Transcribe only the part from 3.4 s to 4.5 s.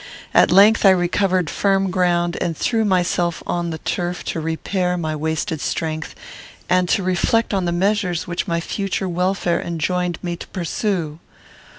on the turf to